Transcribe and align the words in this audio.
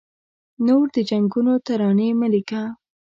نور 0.65 0.85
د 0.95 0.97
جنګونو 1.09 1.53
ترانې 1.67 2.09
مه 2.19 2.27
لیکه 2.33 2.61